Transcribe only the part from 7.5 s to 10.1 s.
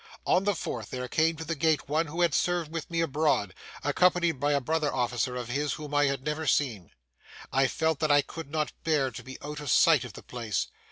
I felt that I could not bear to be out of sight